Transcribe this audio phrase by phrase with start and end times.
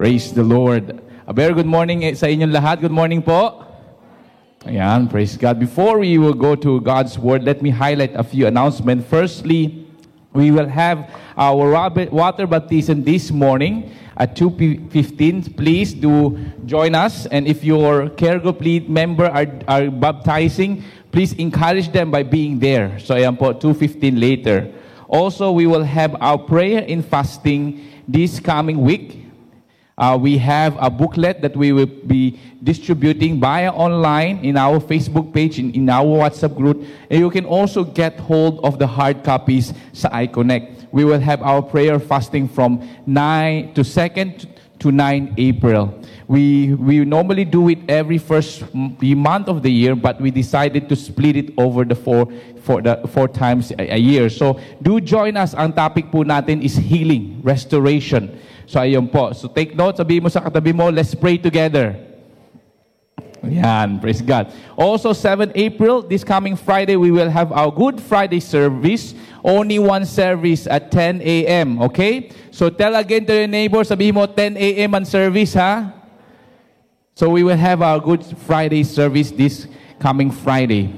[0.00, 0.98] Praise the Lord.
[1.26, 2.80] A very good morning eh, sa inyong lahat.
[2.80, 3.68] Good morning po.
[4.64, 5.60] Ayan, praise God.
[5.60, 9.04] Before we will go to God's Word, let me highlight a few announcements.
[9.04, 9.84] Firstly,
[10.32, 11.04] we will have
[11.36, 11.68] our
[12.08, 15.52] water baptism this morning at 2.15.
[15.52, 16.32] Please do
[16.64, 17.28] join us.
[17.28, 20.80] And if your care group lead member are, are baptizing,
[21.12, 22.96] please encourage them by being there.
[23.04, 24.72] So ayan po, 2.15 later.
[25.12, 29.19] Also, we will have our prayer in fasting this coming week.
[30.00, 35.30] Uh, we have a booklet that we will be distributing via online in our Facebook
[35.34, 36.82] page, in, in our WhatsApp group.
[37.10, 40.88] And you can also get hold of the hard copies sa iConnect.
[40.90, 44.48] We will have our prayer fasting from 9 to 2nd
[44.80, 45.92] to 9 April.
[46.28, 50.96] We, we normally do it every first month of the year, but we decided to
[50.96, 52.32] split it over the four,
[52.62, 54.30] four, the four times a, a year.
[54.30, 55.52] So do join us.
[55.52, 58.40] Ang topic po natin is healing, restoration.
[58.70, 59.34] So ayun po.
[59.34, 61.98] So take note, sabihin mo sa katabi mo, let's pray together.
[63.42, 64.52] Yan, praise God.
[64.76, 69.16] Also, 7 April, this coming Friday, we will have our Good Friday service.
[69.42, 72.30] Only one service at 10 a.m., okay?
[72.52, 74.94] So tell again to your neighbor, sabihin mo 10 a.m.
[74.94, 75.90] ang service, ha?
[77.16, 79.66] So we will have our Good Friday service this
[79.98, 80.92] coming Friday.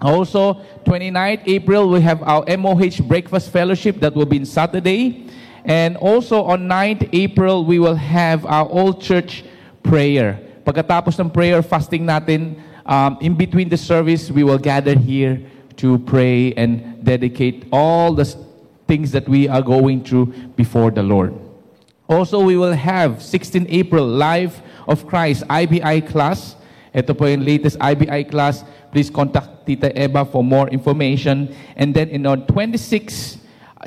[0.00, 5.28] Also, 29th April, we have our MOH Breakfast Fellowship that will be on Saturday.
[5.64, 9.44] And also on 9th April, we will have our old church
[9.82, 10.38] prayer.
[10.64, 15.40] Pagkatapos ng prayer fasting natin, um, in between the service, we will gather here
[15.76, 18.28] to pray and dedicate all the
[18.86, 20.26] things that we are going through
[20.56, 21.32] before the Lord.
[22.08, 26.56] Also, we will have 16 April, Life of Christ, IBI class.
[26.92, 28.62] Ito po yung latest IBI class.
[28.92, 31.48] Please contact Tita Eva for more information.
[31.74, 33.40] And then in on 26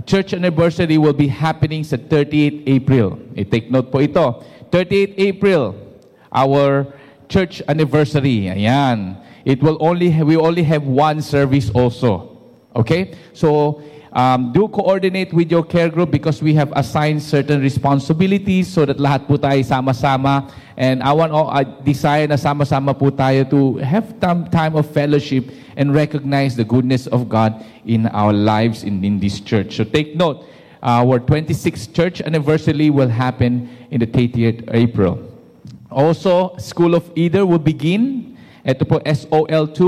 [0.06, 3.20] church anniversary will be happening sa 38 April.
[3.36, 4.44] I-take note po ito.
[4.72, 5.76] 38 April,
[6.32, 6.92] our
[7.28, 8.52] church anniversary.
[8.52, 9.18] Ayan.
[9.48, 12.36] It will only we only have one service also.
[12.76, 13.16] Okay?
[13.32, 13.80] So,
[14.17, 18.98] um, do coordinate with your care group because we have assigned certain responsibilities so that
[18.98, 20.50] lahat po tayo sama-sama.
[20.73, 24.89] And I want, oh, I desire na sama-sama po tayo to have some time of
[24.89, 29.78] fellowship and recognize the goodness of God in our lives in, in this church.
[29.78, 30.49] So take note,
[30.82, 35.22] our 26th church anniversary will happen in the 30th April.
[35.94, 38.34] Also, School of Either will begin.
[38.66, 39.82] Ito po, SOL2.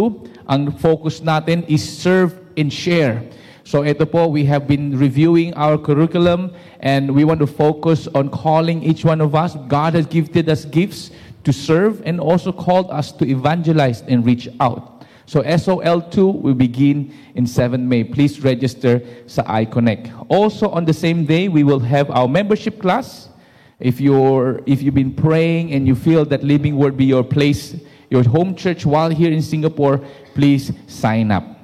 [0.46, 3.26] Ang focus natin is serve and share.
[3.70, 6.50] So ito po, we have been reviewing our curriculum
[6.82, 9.54] and we want to focus on calling each one of us.
[9.70, 11.14] God has gifted us gifts
[11.46, 15.06] to serve and also called us to evangelize and reach out.
[15.28, 18.10] So SOL2 will begin in 7 May.
[18.10, 20.10] Please register sa iConnect.
[20.34, 23.30] Also on the same day, we will have our membership class.
[23.78, 27.78] If you're if you've been praying and you feel that Living Word be your place,
[28.10, 30.02] your home church while here in Singapore,
[30.34, 31.59] please sign up.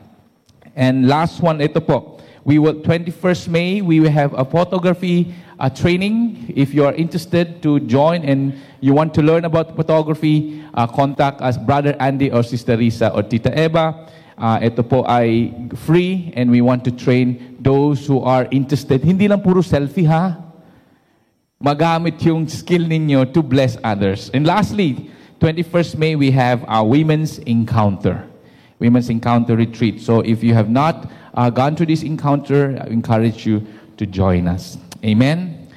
[0.76, 2.20] And last one, ito po.
[2.44, 6.54] We will 21st May, we will have a photography uh, training.
[6.56, 11.42] If you are interested to join and you want to learn about photography, uh, contact
[11.42, 14.08] us Brother Andy or Sister Risa or Tita Eva.
[14.38, 15.56] Uh, ito po ay
[15.88, 19.02] free and we want to train those who are interested.
[19.02, 20.38] Hindi lang puro selfie ha.
[21.58, 24.30] Magamit yung skill ninyo to bless others.
[24.36, 25.10] And lastly,
[25.40, 28.28] 21st May, we have our Women's Encounter.
[28.80, 30.02] Women's Encounter Retreat.
[30.02, 33.66] So if you have not uh, gone to this encounter, I encourage you
[33.98, 34.78] to join us.
[35.04, 35.68] Amen?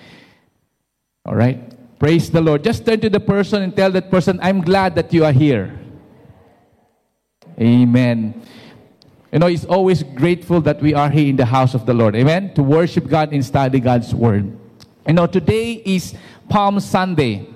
[1.24, 1.58] All right?
[1.98, 2.64] Praise the Lord.
[2.64, 5.78] Just turn to the person and tell that person, I'm glad that you are here.
[7.60, 8.40] Amen.
[9.32, 12.14] You know, it's always grateful that we are here in the house of the Lord.
[12.16, 12.54] Amen.
[12.54, 14.56] To worship God and study God's word.
[15.06, 16.14] You know, today is
[16.48, 17.46] Palm Sunday.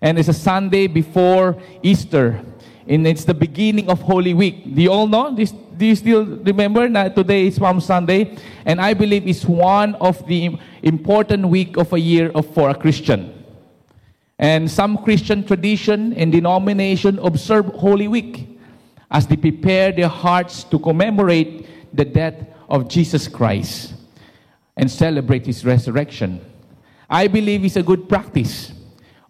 [0.00, 2.40] And it's a Sunday before Easter.
[2.86, 4.74] And it's the beginning of Holy Week.
[4.74, 5.34] Do you all know?
[5.34, 8.36] This, do you still remember that today is Palm Sunday?
[8.66, 13.44] And I believe it's one of the important week of a year for a Christian.
[14.38, 18.58] And some Christian tradition and denomination observe Holy Week
[19.10, 21.66] as they prepare their hearts to commemorate
[21.96, 22.34] the death
[22.68, 23.94] of Jesus Christ
[24.76, 26.40] and celebrate his resurrection.
[27.08, 28.72] I believe it's a good practice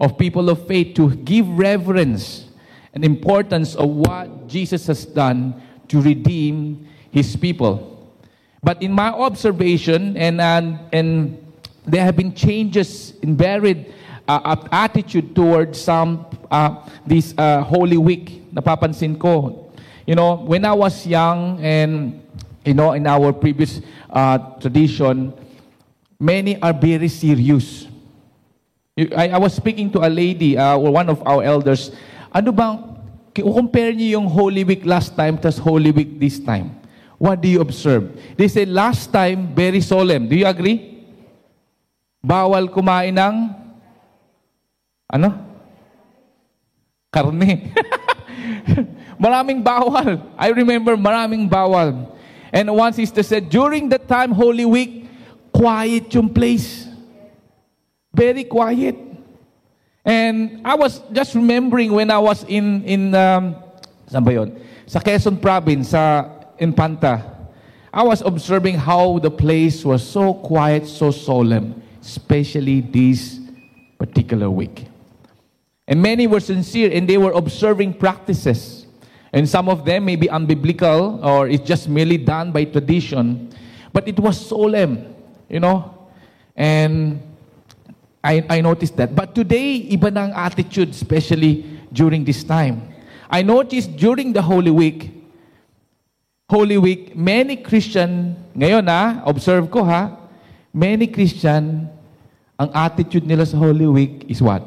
[0.01, 2.47] of people of faith to give reverence
[2.95, 7.91] and importance of what Jesus has done to redeem his people.
[8.63, 11.37] But in my observation, and, and, and
[11.85, 13.93] there have been changes in varied
[14.27, 18.41] uh, attitude towards some uh, this uh, Holy Week.
[18.55, 19.71] Napapansin ko.
[20.07, 22.23] You know, when I was young and
[22.65, 25.35] you know in our previous uh, tradition,
[26.19, 27.89] many are very serious.
[28.97, 31.91] I, I was speaking to a lady, uh, or one of our elders,
[32.35, 32.75] ano bang,
[33.31, 36.75] compare niyo yung Holy Week last time tas Holy Week this time.
[37.15, 38.11] What do you observe?
[38.35, 40.27] They say last time, very solemn.
[40.27, 41.07] Do you agree?
[42.19, 43.55] Bawal kumain ng,
[45.07, 45.31] ano?
[47.15, 47.71] Karne.
[49.23, 50.19] maraming bawal.
[50.35, 52.11] I remember maraming bawal.
[52.51, 55.07] And one sister said, during the time, Holy Week,
[55.55, 56.91] quiet yung place.
[58.11, 59.14] Very quiet.
[60.05, 63.57] And I was just remembering when I was in, in um,
[64.05, 64.61] saan ba yun?
[64.87, 66.29] Sa Quezon Province, sa
[66.61, 67.25] Infanta.
[67.93, 73.41] I was observing how the place was so quiet, so solemn, especially this
[73.99, 74.87] particular week.
[75.87, 78.87] And many were sincere and they were observing practices.
[79.33, 83.51] And some of them may be unbiblical or it's just merely done by tradition.
[83.93, 85.15] But it was solemn,
[85.49, 86.09] you know.
[86.57, 87.23] And
[88.25, 89.13] I, I noticed that.
[89.13, 92.89] But today, iba na ang attitude, especially during this time.
[93.29, 95.13] I noticed during the Holy Week,
[96.49, 100.17] Holy Week, many Christian, ngayon ha, observe ko ha,
[100.73, 101.85] many Christian,
[102.57, 104.65] ang attitude nila sa Holy Week is what?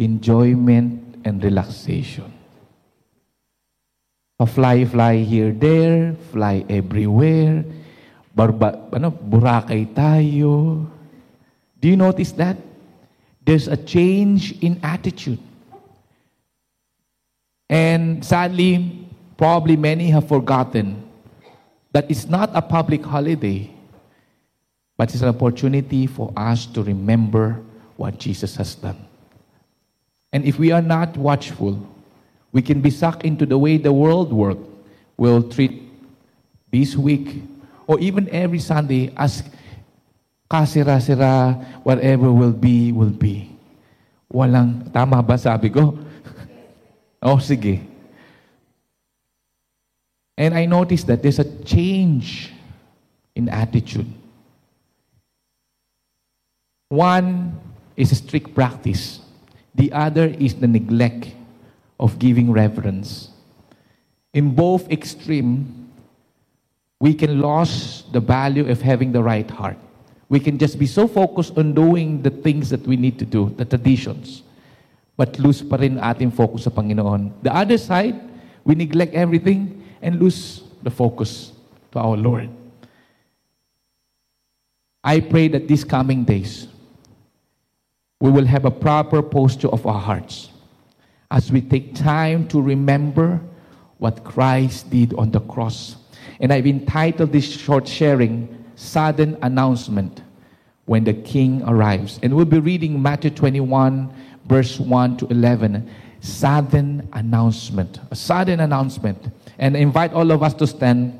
[0.00, 2.32] Enjoyment and relaxation.
[4.40, 7.68] Pa-fly, fly here, there, fly everywhere,
[8.32, 10.88] barba, ano, burakay tayo,
[11.80, 12.56] do you notice that?
[13.44, 15.38] There's a change in attitude.
[17.68, 21.02] And sadly, probably many have forgotten
[21.92, 23.70] that it's not a public holiday,
[24.96, 27.62] but it's an opportunity for us to remember
[27.96, 29.06] what Jesus has done.
[30.32, 31.80] And if we are not watchful,
[32.52, 34.58] we can be sucked into the way the world work
[35.16, 35.82] will treat
[36.70, 37.42] this week
[37.86, 39.42] or even every Sunday as
[40.50, 41.54] kasira-sira,
[41.86, 43.46] whatever will be, will be.
[44.32, 45.94] Walang, tama ba sabi ko?
[47.22, 47.78] oh, sige.
[50.36, 52.50] And I noticed that there's a change
[53.36, 54.10] in attitude.
[56.88, 57.54] One
[57.96, 59.20] is a strict practice.
[59.74, 61.28] The other is the neglect
[62.00, 63.28] of giving reverence.
[64.32, 65.92] In both extreme,
[66.98, 69.76] we can lose the value of having the right heart.
[70.30, 73.50] We can just be so focused on doing the things that we need to do,
[73.58, 74.42] the traditions.
[75.18, 77.42] But lose pa rin ating focus sa Panginoon.
[77.42, 78.14] The other side,
[78.64, 81.52] we neglect everything and lose the focus
[81.92, 82.48] to our Lord.
[85.02, 86.68] I pray that these coming days,
[88.20, 90.50] we will have a proper posture of our hearts
[91.30, 93.40] as we take time to remember
[93.98, 95.96] what Christ did on the cross.
[96.38, 100.22] And I've entitled this short sharing, sudden announcement
[100.86, 102.18] when the king arrives.
[102.22, 104.12] And we'll be reading Matthew 21,
[104.46, 105.88] verse 1 to 11.
[106.20, 108.00] Sudden announcement.
[108.10, 109.30] A sudden announcement.
[109.58, 111.12] And I invite all of us to stand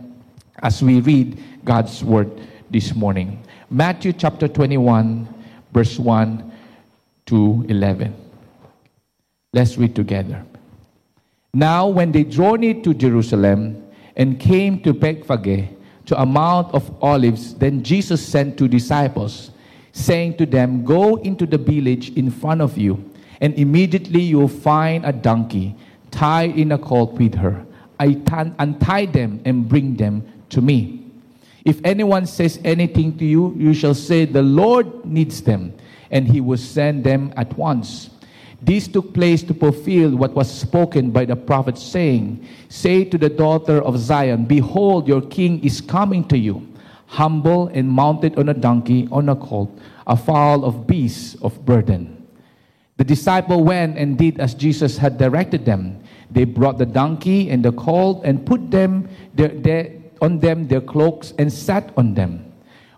[0.62, 2.30] as we read God's word
[2.70, 3.42] this morning.
[3.70, 5.28] Matthew chapter 21,
[5.72, 6.52] verse 1
[7.26, 8.14] to 11.
[9.52, 10.44] Let's read together.
[11.52, 13.84] Now, when they journeyed to Jerusalem
[14.16, 15.68] and came to Bethphage,
[16.06, 19.50] to a Mount of Olives, then Jesus sent two disciples,
[19.92, 23.04] saying to them, Go into the village in front of you,
[23.40, 25.76] and immediately you will find a donkey
[26.10, 27.64] tied in a colt with her.
[27.98, 28.20] I
[28.58, 31.04] untie them and bring them to me.
[31.64, 35.74] If anyone says anything to you, you shall say, The Lord needs them,
[36.10, 38.10] and he will send them at once.
[38.62, 43.30] This took place to fulfill what was spoken by the prophet, saying, Say to the
[43.30, 46.68] daughter of Zion, Behold, your king is coming to you,
[47.06, 49.70] humble and mounted on a donkey, on a colt,
[50.06, 52.20] a foal of beasts of burden.
[52.98, 56.04] The disciple went and did as Jesus had directed them.
[56.30, 60.82] They brought the donkey and the colt and put them their, their, on them their
[60.82, 62.49] cloaks and sat on them.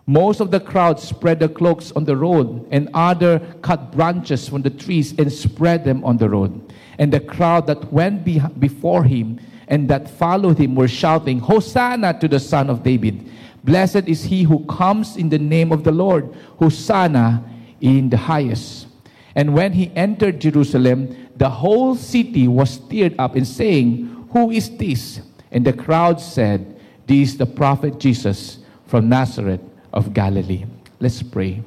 [0.05, 4.61] Most of the crowd spread their cloaks on the road, and other cut branches from
[4.61, 6.73] the trees and spread them on the road.
[6.99, 12.19] And the crowd that went be- before him and that followed him were shouting, Hosanna
[12.19, 13.29] to the Son of David!
[13.63, 17.41] Blessed is he who comes in the name of the Lord, Hosanna
[17.79, 18.87] in the highest.
[19.35, 24.69] And when he entered Jerusalem, the whole city was stirred up in saying, Who is
[24.77, 25.21] this?
[25.49, 29.61] And the crowd said, This is the prophet Jesus from Nazareth
[29.93, 30.65] of Galilee.
[30.99, 31.61] Let's pray.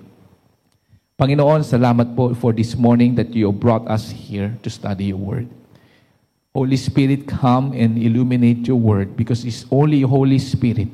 [1.17, 5.49] Panginoon, salamat po for this morning that you brought us here to study your word.
[6.53, 10.89] Holy Spirit, come and illuminate your word because it's only Holy Spirit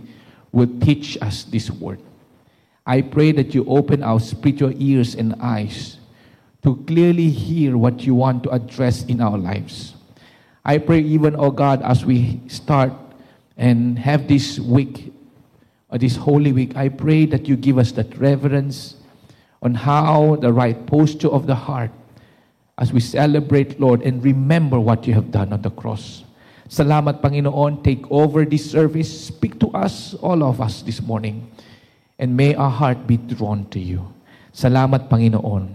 [0.52, 1.98] will teach us this word.
[2.86, 5.98] I pray that you open our spiritual ears and eyes
[6.62, 9.94] to clearly hear what you want to address in our lives.
[10.64, 12.92] I pray, even, oh God, as we start
[13.56, 15.12] and have this week,
[15.92, 18.96] or this Holy Week, I pray that you give us that reverence
[19.60, 21.92] on how the right posture of the heart
[22.78, 26.24] as we celebrate, Lord, and remember what you have done on the cross.
[26.72, 27.84] Salamat, Panginoon.
[27.84, 29.28] Take over this service.
[29.28, 31.44] Speak to us, all of us, this morning.
[32.18, 34.08] And may our heart be drawn to you.
[34.56, 35.68] Salamat, Panginoon.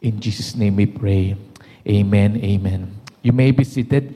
[0.00, 1.34] In Jesus' name we pray.
[1.82, 2.38] Amen.
[2.38, 2.94] Amen.
[3.22, 4.14] You may be seated.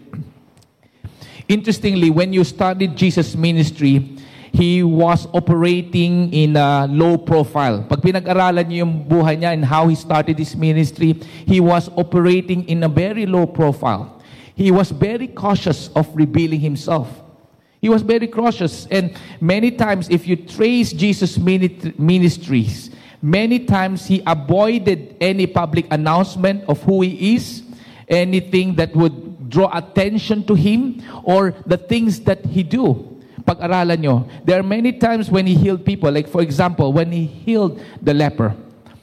[1.49, 4.18] Interestingly, when you studied Jesus' ministry,
[4.59, 7.87] he was operating in a low profile.
[7.87, 11.15] Pag pinag-aralan niyo yung buhay niya and how he started his ministry,
[11.47, 14.19] he was operating in a very low profile.
[14.59, 17.07] He was very cautious of revealing himself.
[17.79, 18.91] He was very cautious.
[18.91, 22.91] And many times, if you trace Jesus' ministries,
[23.23, 27.62] many times he avoided any public announcement of who he is,
[28.11, 33.18] anything that would draw attention to him, or the things that he do
[33.49, 36.12] pag-aralan nyo, there are many times when He healed people.
[36.12, 38.52] Like for example, when He healed the leper.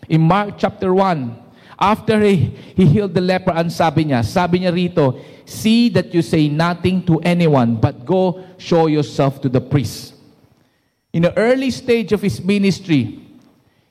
[0.05, 1.33] In Mark chapter 1,
[1.81, 6.21] after He, he healed the leper, ang sabi niya, sabi niya rito, See that you
[6.21, 10.13] say nothing to anyone, but go show yourself to the priest.
[11.13, 13.17] In the early stage of His ministry,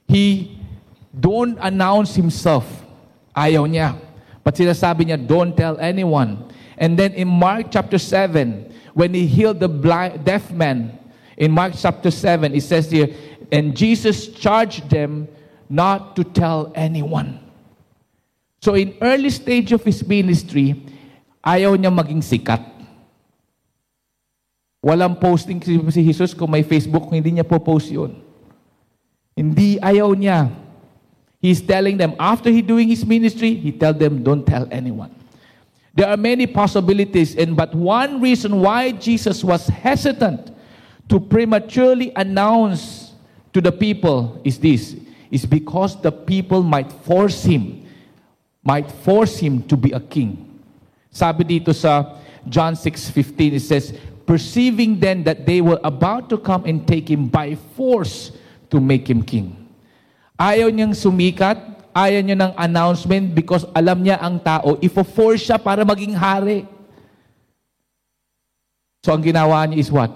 [0.06, 0.54] He
[1.10, 2.66] don't announce Himself.
[3.34, 3.98] Ayaw niya.
[4.46, 6.52] But sinasabi niya, don't tell anyone.
[6.78, 10.98] And then in Mark chapter 7, when he healed the blind, deaf man
[11.36, 13.10] in Mark chapter 7, it says here,
[13.50, 15.28] and Jesus charged them
[15.68, 17.42] not to tell anyone.
[18.62, 20.80] So in early stage of his ministry,
[21.44, 22.62] ayaw niya maging sikat.
[24.80, 28.20] Walang posting si Jesus kung may Facebook, hindi niya po post yun.
[29.34, 30.48] Hindi, ayaw niya.
[31.42, 35.12] He's telling them, after he doing his ministry, he tell them, don't tell anyone.
[35.94, 40.50] There are many possibilities, and but one reason why Jesus was hesitant
[41.08, 43.12] to prematurely announce
[43.52, 44.96] to the people is this
[45.30, 47.84] is because the people might force him
[48.64, 50.40] might force him to be a king.
[51.12, 52.16] Sabi dito sa
[52.48, 57.28] John 6:15 it says perceiving then that they were about to come and take him
[57.28, 58.32] by force
[58.72, 59.52] to make him king.
[60.40, 61.60] Ayaw niyang sumikat,
[61.94, 66.66] ayaw niya ng announcement because alam niya ang tao, ifo-force siya para maging hari.
[69.06, 70.10] So ang ginawa niya is what?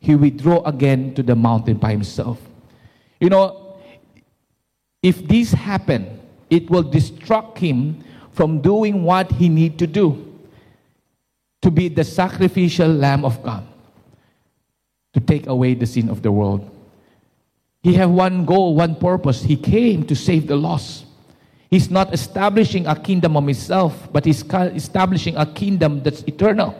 [0.00, 2.40] He withdraw again to the mountain by himself.
[3.20, 3.76] You know,
[5.04, 6.08] if this happen,
[6.48, 8.00] it will distract him
[8.32, 10.26] from doing what he need to do.
[11.60, 13.68] To be the sacrificial lamb of God.
[15.12, 16.64] To take away the sin of the world.
[17.82, 19.42] He have one goal, one purpose.
[19.42, 21.09] He came to save the lost.
[21.70, 26.74] He's not establishing a kingdom of himself, but he's establishing a kingdom that's eternal.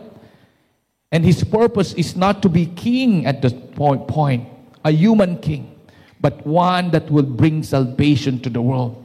[1.13, 4.49] And his purpose is not to be king at the point, point
[4.85, 5.79] a human king,
[6.21, 9.05] but one that will bring salvation to the world.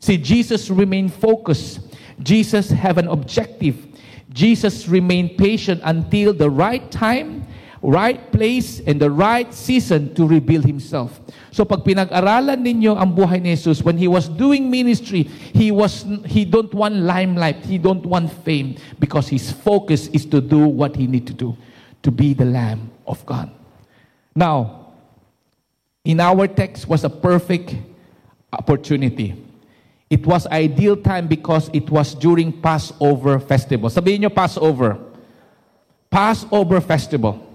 [0.00, 1.80] See, Jesus remained focused.
[2.22, 3.86] Jesus have an objective.
[4.30, 7.46] Jesus remained patient until the right time
[7.82, 11.20] right place and the right season to reveal Himself.
[11.50, 16.06] So pag pinag-aralan ninyo ang buhay ni Jesus, when He was doing ministry, He, was,
[16.24, 20.94] he don't want limelight, He don't want fame, because His focus is to do what
[20.94, 21.58] He need to do,
[22.06, 23.50] to be the Lamb of God.
[24.34, 24.94] Now,
[26.04, 27.74] in our text was a perfect
[28.52, 29.34] opportunity.
[30.08, 33.88] It was ideal time because it was during Passover festival.
[33.88, 35.00] Sabihin nyo Passover.
[36.12, 37.51] Passover festival.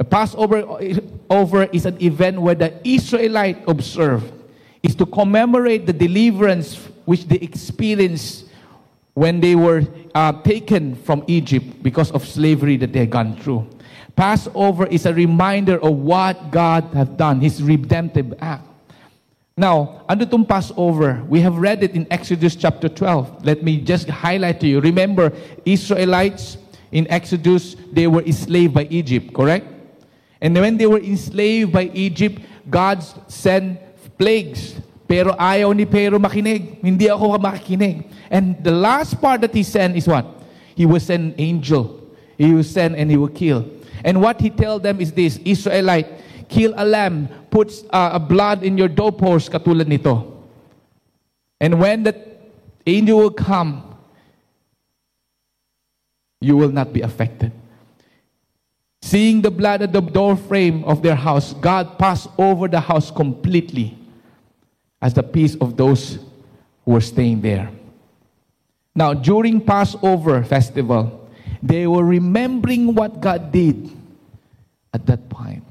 [0.00, 0.64] The Passover
[1.28, 4.32] over is an event where the Israelite observe
[4.82, 8.46] is to commemorate the deliverance which they experienced
[9.12, 13.68] when they were uh, taken from Egypt because of slavery that they had gone through.
[14.16, 18.64] Passover is a reminder of what God has done, His redemptive act.
[19.54, 23.44] Now, under itong Passover, we have read it in Exodus chapter 12.
[23.44, 24.80] Let me just highlight to you.
[24.80, 25.30] Remember,
[25.66, 26.56] Israelites
[26.90, 29.76] in Exodus, they were enslaved by Egypt, correct?
[30.40, 33.78] And when they were enslaved by Egypt, God sent
[34.16, 34.80] plagues.
[35.06, 36.80] Pero ayaw ni Pharaoh makinig.
[36.80, 38.06] Hindi ako makikinig.
[38.30, 40.24] And the last part that he sent is what?
[40.74, 42.00] He will send an angel.
[42.38, 43.68] He will send and he will kill.
[44.04, 46.08] And what he tell them is this, Israelite,
[46.48, 50.40] kill a lamb, put uh, a blood in your doorpost, katulad nito.
[51.60, 52.16] And when the
[52.86, 53.84] angel will come,
[56.40, 57.52] you will not be affected.
[59.02, 63.10] Seeing the blood at the door frame of their house, God passed over the house
[63.10, 63.96] completely
[65.00, 66.18] as the peace of those
[66.84, 67.70] who were staying there.
[68.94, 71.28] Now, during Passover festival,
[71.62, 73.90] they were remembering what God did
[74.92, 75.62] at that point,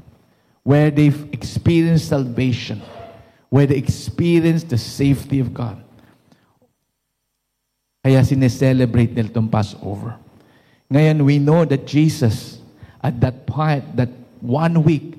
[0.63, 2.81] where they've experienced salvation,
[3.49, 5.83] where they experienced the safety of God.
[8.03, 10.15] Kaya sineselebrate nila itong Passover.
[10.89, 12.58] Ngayon, we know that Jesus,
[13.03, 14.09] at that point, that
[14.41, 15.15] one week,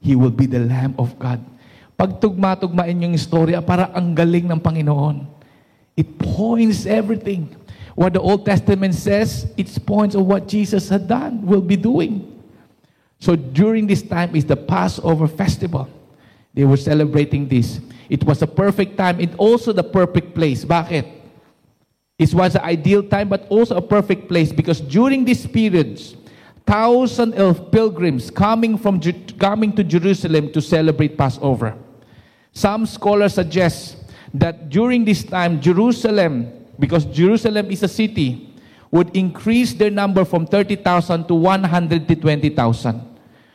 [0.00, 1.44] He will be the Lamb of God.
[1.98, 5.26] Pag tugma-tugmain yung istorya, para ang galing ng Panginoon.
[5.98, 7.50] It points everything.
[7.98, 12.38] What the Old Testament says, it points of what Jesus had done, will be doing.
[13.18, 15.90] So during this time is the Passover festival.
[16.54, 17.82] They were celebrating this.
[18.08, 19.18] It was a perfect time.
[19.18, 20.64] It also the perfect place.
[20.64, 21.18] Bakit?
[22.18, 26.14] It was an ideal time, but also a perfect place because during these periods,
[26.68, 29.00] thousands of pilgrims coming from
[29.40, 31.72] coming to Jerusalem to celebrate Passover.
[32.52, 33.96] Some scholars suggest
[34.36, 38.52] that during this time, Jerusalem, because Jerusalem is a city,
[38.92, 42.04] would increase their number from 30,000 to 120,000.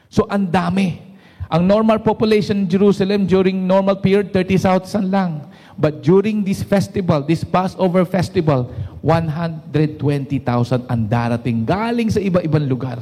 [0.09, 1.13] So, ang dami.
[1.53, 5.45] Ang normal population in Jerusalem during normal period, 30,000 lang.
[5.77, 8.69] But during this festival, this Passover festival,
[9.01, 13.01] 120,000 ang darating galing sa iba-ibang lugar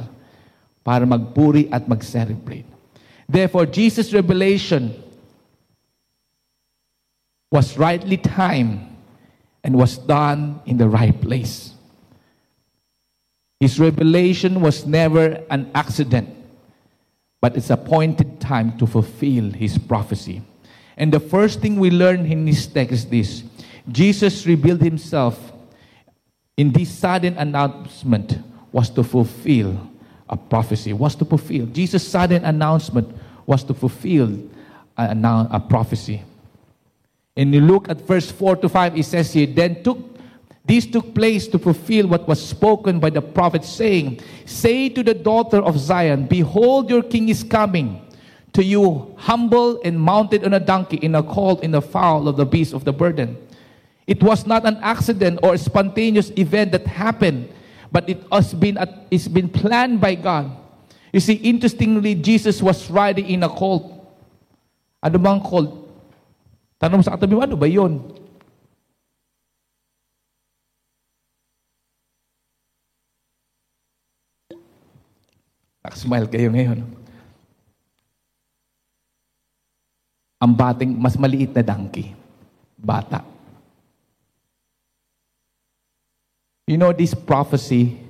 [0.82, 2.66] para magpuri at mag-celebrate.
[3.28, 4.92] Therefore, Jesus' revelation
[7.52, 8.80] was rightly timed
[9.62, 11.74] and was done in the right place.
[13.60, 16.28] His revelation was never an accident,
[17.40, 20.42] but it's appointed time to fulfill his prophecy.
[20.96, 23.44] And the first thing we learn in this text is this
[23.90, 25.52] Jesus revealed himself
[26.56, 28.38] in this sudden announcement
[28.70, 29.90] was to fulfill
[30.28, 31.66] a prophecy, was to fulfill.
[31.66, 33.08] Jesus' sudden announcement
[33.46, 34.38] was to fulfill
[34.96, 35.16] a,
[35.50, 36.22] a prophecy.
[37.36, 40.12] And you look at verse 4 to 5, it says here, Then took
[40.64, 45.14] this took place to fulfill what was spoken by the prophet, saying, Say to the
[45.14, 48.00] daughter of Zion, Behold, your king is coming
[48.52, 52.36] to you, humble and mounted on a donkey, in a colt, in the fowl of
[52.36, 53.36] the beast of the burden.
[54.06, 57.48] It was not an accident or a spontaneous event that happened,
[57.90, 58.76] but it has been,
[59.10, 60.52] it's been planned by God.
[61.12, 63.88] You see, interestingly, Jesus was riding in a colt.
[65.02, 65.88] Ano bang colt?
[66.80, 68.00] Tanong sa katabi mo, ano ba yun?
[75.82, 77.01] Nakasmile kayo ngayon.
[80.42, 82.18] Ang bating, mas maliit na donkey.
[82.74, 83.22] Bata.
[86.66, 88.02] You know, this prophecy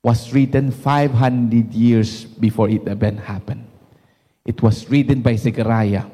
[0.00, 3.68] was written 500 years before it event happened.
[4.44, 6.04] It was written by Zechariah.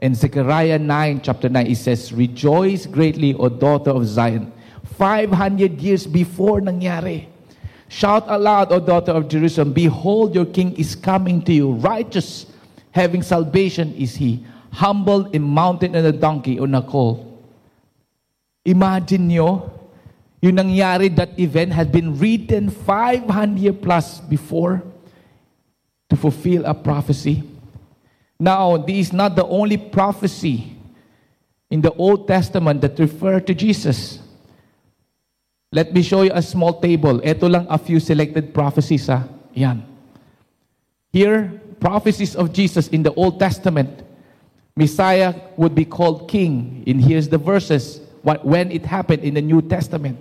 [0.00, 4.52] In Zechariah 9, chapter 9, it says, Rejoice greatly, O daughter of Zion.
[4.98, 7.26] 500 years before nangyari.
[7.88, 12.46] Shout aloud, O daughter of Jerusalem, Behold, your king is coming to you, righteous,
[12.98, 14.42] having salvation is he,
[14.74, 17.22] humbled and mounted on a donkey, on a colt.
[18.66, 19.70] Imagine nyo,
[20.42, 24.82] yung nangyari, that event had been written 500 years plus before
[26.10, 27.46] to fulfill a prophecy.
[28.38, 30.76] Now, this is not the only prophecy
[31.70, 34.18] in the Old Testament that refer to Jesus.
[35.70, 37.20] Let me show you a small table.
[37.20, 39.06] Ito lang a few selected prophecies.
[39.06, 39.26] Ha?
[39.52, 39.84] Yan.
[41.12, 44.02] Here, prophecies of Jesus in the Old Testament.
[44.76, 46.84] Messiah would be called king.
[46.86, 50.18] And here's the verses when it happened in the New Testament.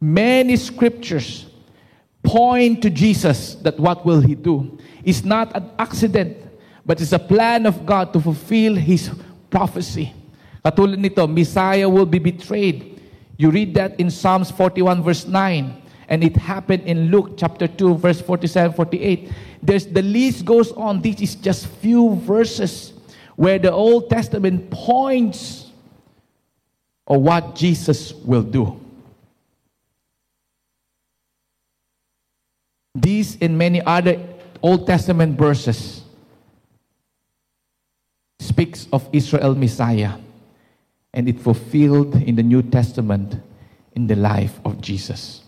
[0.00, 1.46] Many scriptures
[2.22, 4.78] point to Jesus that what will he do?
[5.04, 6.36] It's not an accident
[6.90, 9.10] but it's a plan of God to fulfill His
[9.48, 10.12] prophecy.
[10.64, 13.00] Katulad nito, Messiah will be betrayed.
[13.36, 15.79] You read that in Psalms 41 verse 9.
[16.10, 19.32] And it happened in Luke chapter 2 verse 47, 48.
[19.62, 21.00] There's, the list goes on.
[21.00, 22.92] This is just few verses
[23.36, 25.70] where the Old Testament points
[27.06, 28.78] of what Jesus will do.
[32.94, 34.20] These and many other
[34.62, 36.02] Old Testament verses
[38.38, 40.18] speaks of Israel Messiah,
[41.14, 43.40] and it fulfilled in the New Testament
[43.94, 45.39] in the life of Jesus.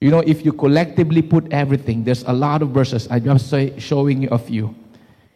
[0.00, 3.08] You know, if you collectively put everything, there's a lot of verses.
[3.10, 4.74] I'm just showing you a few.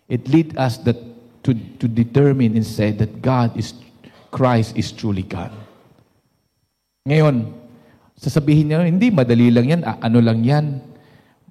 [0.09, 0.96] It leads us that
[1.44, 3.73] to, to determine and say that God is,
[4.31, 5.51] Christ is truly God.
[7.09, 7.57] Ngayon,
[8.20, 10.85] sasabihin niyo, hindi, madali lang yan, ano lang yan,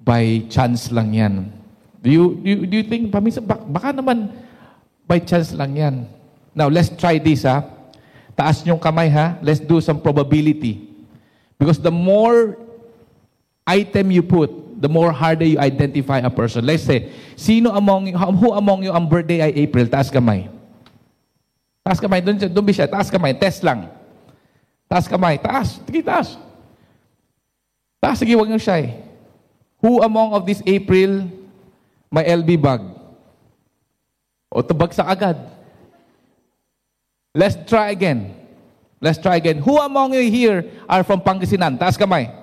[0.06, 1.50] by chance lang yan.
[1.98, 4.30] Do you, do you, do you think, paminsan, baka naman,
[5.10, 6.06] By chance lang yan.
[6.54, 7.66] Now, let's try this, ha?
[8.38, 9.34] Taas yung kamay ha.
[9.42, 10.86] Let's do some probability.
[11.58, 12.54] Because the more
[13.70, 16.66] item you put, the more harder you identify a person.
[16.66, 19.86] Let's say, sino among you, who among you ang birthday ay April?
[19.86, 20.50] Taas kamay.
[21.86, 22.18] Taas kamay.
[22.24, 22.90] Doon, doon siya.
[22.90, 23.36] Taas kamay.
[23.36, 23.92] Test lang.
[24.90, 25.38] Taas kamay.
[25.38, 25.78] Taas.
[25.84, 26.34] Sige, taas.
[28.00, 28.18] Taas.
[28.18, 28.90] Sige, huwag niyong shy.
[29.84, 31.28] Who among of this April
[32.08, 32.82] may LB bag?
[34.50, 35.38] O tabagsak agad.
[37.36, 38.34] Let's try again.
[38.98, 39.62] Let's try again.
[39.62, 41.78] Who among you here are from Pangasinan?
[41.78, 42.39] Taas kamay.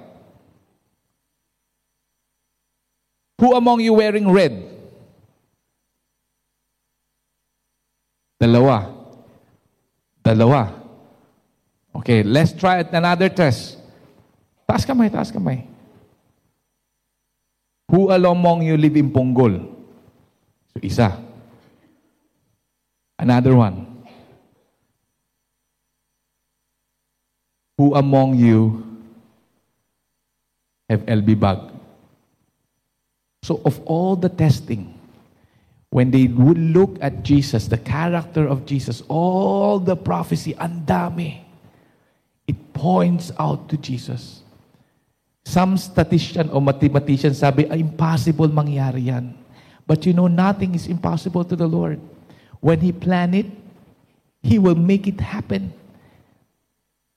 [3.38, 4.65] Who among you wearing red?
[8.41, 8.93] Dalawa.
[10.26, 10.73] Dalawa.
[12.02, 13.78] Okay, let's try another test.
[14.65, 15.65] Taas kamay, taas kamay.
[17.89, 19.63] Who among you live in Ponggol?
[20.73, 21.17] So, isa.
[23.17, 23.86] Another one.
[27.78, 28.82] Who among you
[30.89, 31.77] have LB bag?
[33.43, 34.97] So, of all the testing,
[35.89, 41.41] when they would look at Jesus, the character of Jesus, all the prophecy, andame,
[42.47, 44.41] it points out to Jesus.
[45.45, 49.32] Some statistician or mathematician sabi, ah, impossible mangyari yan.
[49.88, 52.02] But you know, nothing is impossible to the Lord.
[52.60, 53.47] When He plan it,
[54.43, 55.71] He will make it happen.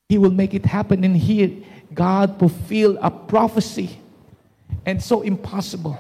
[0.09, 1.03] He will make it happen.
[1.03, 1.51] And here,
[1.93, 3.99] God fulfilled a prophecy.
[4.87, 5.99] And so impossible.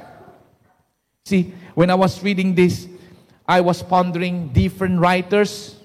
[1.26, 2.88] See, when I was reading this,
[3.46, 5.76] I was pondering different writers,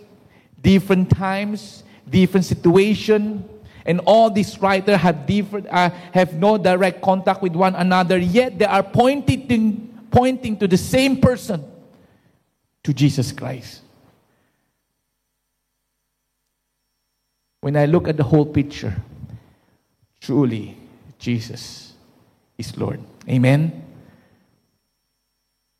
[0.61, 3.47] different times, different situation,
[3.85, 8.17] and all these writers have different, uh, have no direct contact with one another.
[8.17, 11.63] Yet they are pointing pointing to the same person,
[12.83, 13.81] to Jesus Christ.
[17.61, 18.95] When I look at the whole picture,
[20.21, 20.77] truly
[21.19, 21.93] Jesus
[22.57, 23.01] is Lord.
[23.27, 23.83] Amen.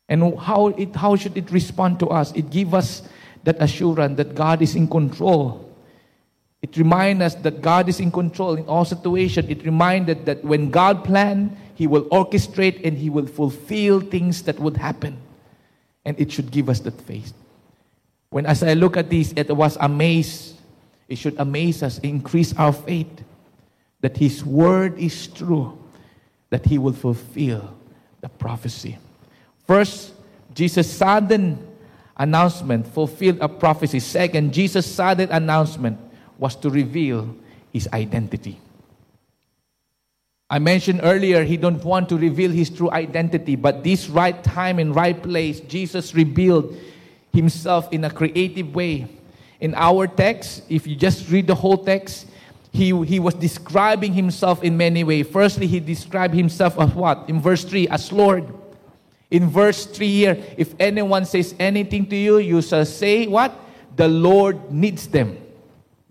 [0.08, 2.32] And how, it, how should it respond to us?
[2.34, 3.02] It gives us
[3.44, 5.62] that assurance that God is in control.
[6.62, 9.50] It reminds us that God is in control in all situations.
[9.50, 14.44] It reminds us that when God planned, He will orchestrate and He will fulfill things
[14.44, 15.18] that would happen.
[16.06, 17.34] And it should give us that faith.
[18.30, 20.56] When as I look at this, it was amazed.
[21.08, 23.24] It should amaze us, increase our faith
[24.02, 25.78] that His word is true,
[26.50, 27.76] that He will fulfill
[28.22, 28.98] the prophecy.
[29.67, 30.13] First,
[30.54, 31.65] Jesus' sudden
[32.17, 33.99] announcement fulfilled a prophecy.
[33.99, 35.99] Second, Jesus' sudden announcement
[36.38, 37.36] was to reveal
[37.73, 38.60] his identity.
[40.49, 44.78] I mentioned earlier he don't want to reveal his true identity, but this right time
[44.78, 46.78] and right place, Jesus revealed
[47.34, 49.08] himself in a creative way.
[49.60, 52.28] In our text, if you just read the whole text,
[52.71, 55.28] he, he was describing himself in many ways.
[55.28, 57.28] Firstly, he described himself as what?
[57.28, 58.54] In verse 3, as Lord.
[59.32, 63.54] In verse 3 here, if anyone says anything to you, you shall say what?
[63.96, 65.38] The Lord needs them.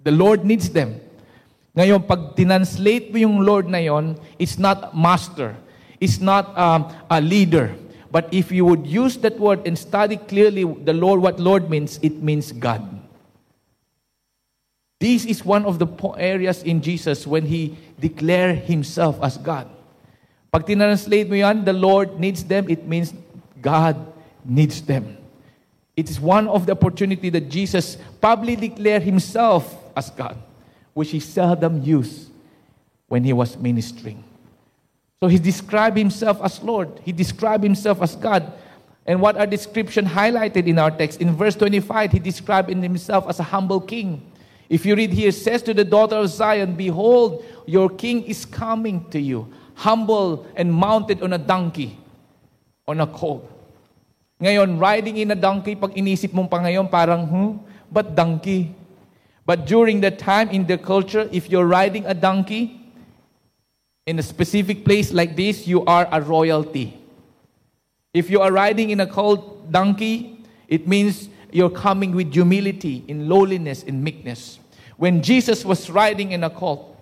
[0.03, 1.01] The Lord needs them.
[1.75, 5.59] Ngayon, pag tinanslate mo yung Lord na yon, it's not master.
[5.99, 7.75] It's not um, a leader.
[8.15, 11.99] But if you would use that word and study clearly the Lord, what Lord means,
[11.99, 12.87] it means God.
[15.03, 19.74] This is one of the areas in Jesus when He declared Himself as God.
[20.55, 23.11] Pag tinranslate mo yan, the Lord needs them, it means
[23.59, 23.99] God
[24.47, 25.19] needs them.
[25.99, 29.67] It is one of the opportunity that Jesus publicly declared himself
[29.99, 30.39] as God,
[30.95, 32.31] which he seldom used
[33.11, 34.23] when he was ministering.
[35.19, 37.03] So he described himself as Lord.
[37.03, 38.53] He described himself as God.
[39.07, 41.21] And what are description highlighted in our text?
[41.21, 44.23] In verse 25, he described himself as a humble king.
[44.69, 49.09] If you read here, says to the daughter of Zion, Behold, your king is coming
[49.11, 51.99] to you, humble and mounted on a donkey,
[52.87, 53.51] on a colt.
[54.41, 57.51] Ngayon, riding in a donkey, pag inisip mong pa ngayon, parang, hmm,
[57.91, 58.75] but donkey?
[59.47, 62.81] But during that time in the culture, if you're riding a donkey
[64.07, 66.99] in a specific place like this, you are a royalty.
[68.13, 73.29] If you are riding in a colt donkey, it means you're coming with humility, in
[73.29, 74.59] lowliness, in meekness.
[74.97, 76.97] When Jesus was riding in a colt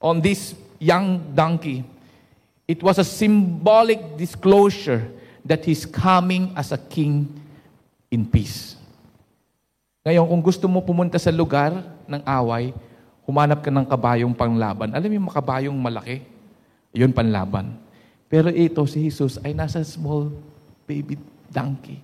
[0.00, 1.84] on this young donkey,
[2.66, 5.06] it was a symbolic disclosure
[5.44, 7.28] that he's coming as a king
[8.10, 8.78] in peace.
[10.06, 12.72] Ngayon, kung gusto mo pumunta sa lugar ng away,
[13.28, 14.88] humanap ka ng kabayong panglaban.
[14.96, 16.24] Alam mo yung makabayong malaki?
[16.96, 17.76] Yun panlaban.
[18.28, 20.32] Pero ito, si Jesus ay nasa small
[20.88, 21.20] baby
[21.52, 22.00] donkey.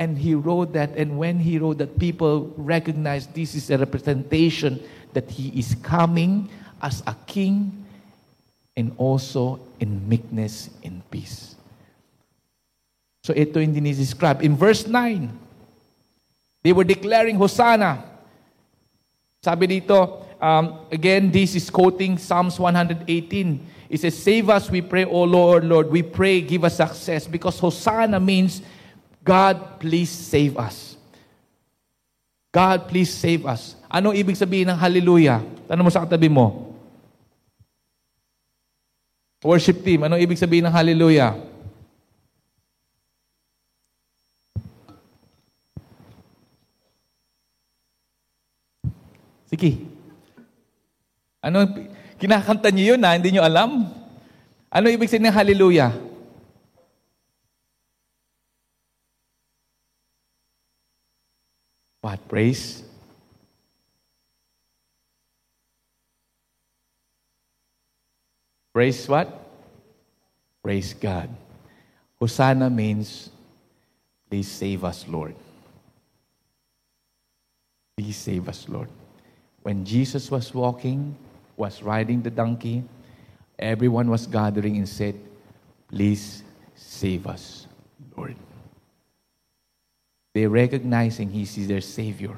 [0.00, 4.80] And he wrote that, and when he wrote that, people recognized this is a representation
[5.12, 6.48] that he is coming
[6.80, 7.84] as a king
[8.76, 11.56] and also in meekness and peace.
[13.24, 14.40] So ito yung diniscribe.
[14.40, 15.28] In verse 9,
[16.64, 18.04] they were declaring Hosanna.
[19.40, 23.08] Sabi dito, um, again, this is quoting Psalms 118.
[23.90, 25.90] It says, Save us, we pray, O Lord, Lord.
[25.90, 27.26] We pray, give us success.
[27.26, 28.62] Because Hosanna means,
[29.24, 30.96] God, please save us.
[32.50, 33.76] God, please save us.
[33.90, 35.42] Ano ibig sabihin ng hallelujah?
[35.70, 36.69] Tanong mo sa katabi mo.
[39.40, 41.32] Worship team, ano ibig sabihin ng hallelujah?
[49.48, 49.80] Sige.
[51.40, 51.64] Ano,
[52.20, 53.88] kinakanta niyo yun na, hindi niyo alam?
[54.68, 55.96] Ano ibig sabihin ng hallelujah?
[62.04, 62.20] What?
[62.28, 62.89] Praise?
[68.72, 69.28] Praise what?
[70.62, 71.28] Praise God.
[72.18, 73.30] Hosanna means,
[74.28, 75.34] please save us, Lord.
[77.96, 78.88] Please save us, Lord.
[79.62, 81.16] When Jesus was walking,
[81.56, 82.84] was riding the donkey,
[83.58, 85.14] everyone was gathering and said,
[85.88, 86.44] Please
[86.76, 87.66] save us,
[88.16, 88.36] Lord.
[90.32, 92.36] They recognizing He is their Savior.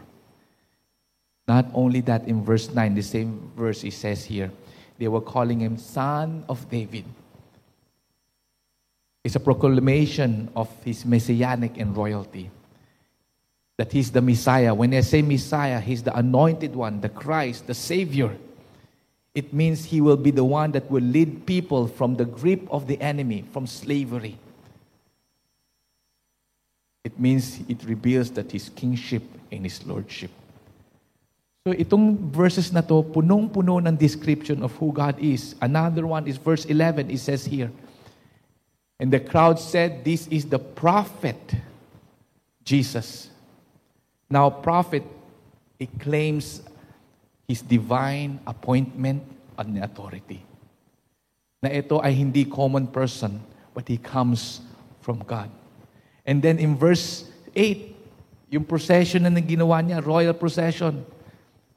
[1.47, 4.51] Not only that, in verse 9, the same verse it says here,
[5.03, 7.05] they were calling him Son of David.
[9.25, 12.53] It's a proclamation of his messianic and royalty.
[13.79, 14.73] That he's the Messiah.
[14.73, 18.37] When I say Messiah, he's the anointed one, the Christ, the Savior.
[19.35, 22.87] It means he will be the one that will lead people from the grip of
[22.87, 24.38] the enemy, from slavery.
[27.03, 30.31] It means it reveals that his kingship and his lordship.
[31.62, 35.55] So itong verses na to, punong-puno ng description of who God is.
[35.62, 37.07] Another one is verse 11.
[37.07, 37.70] It says here,
[38.98, 41.38] And the crowd said, This is the prophet,
[42.66, 43.31] Jesus.
[44.27, 45.07] Now, prophet,
[45.79, 46.62] it claims
[47.46, 49.22] his divine appointment
[49.59, 50.42] and authority.
[51.62, 53.38] Na ito ay hindi common person,
[53.70, 54.62] but he comes
[54.98, 55.46] from God.
[56.27, 61.07] And then in verse 8, yung procession na ginawa niya, royal procession,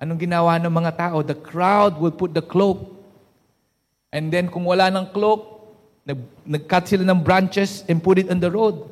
[0.05, 1.25] Anong ginawa ng mga tao?
[1.25, 2.77] The crowd will put the cloak.
[4.13, 5.65] And then kung wala ng cloak,
[6.05, 8.85] nag, nag-cut sila ng branches and put it on the road.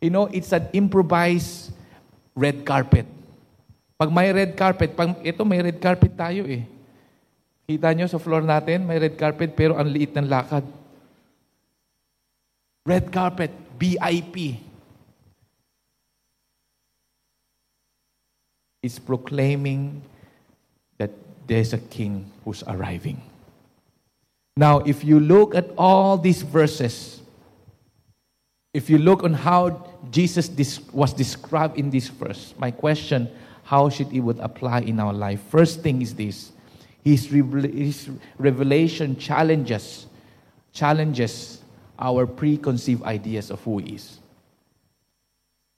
[0.00, 1.76] You know, it's an improvised
[2.32, 3.04] red carpet.
[4.00, 6.64] Pag may red carpet, pag, ito may red carpet tayo eh.
[7.68, 10.64] Kita nyo sa floor natin, may red carpet pero ang liit ng lakad.
[12.88, 14.56] Red carpet, BIP.
[18.80, 20.00] It's proclaiming
[21.50, 23.20] there's a king who's arriving.
[24.56, 27.20] Now, if you look at all these verses,
[28.72, 30.48] if you look on how Jesus
[30.92, 33.28] was described in this verse, my question,
[33.64, 35.40] how should it would apply in our life?
[35.50, 36.52] First thing is this.
[37.02, 38.08] His, his
[38.38, 40.06] revelation challenges,
[40.72, 41.62] challenges
[41.98, 44.20] our preconceived ideas of who he is.